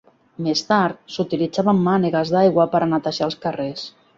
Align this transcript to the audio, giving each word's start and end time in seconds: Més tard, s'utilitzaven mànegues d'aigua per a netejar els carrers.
Més 0.45 0.63
tard, 0.69 0.97
s'utilitzaven 1.17 1.83
mànegues 1.89 2.33
d'aigua 2.37 2.69
per 2.73 2.83
a 2.87 2.91
netejar 2.95 3.29
els 3.31 3.39
carrers. 3.45 3.89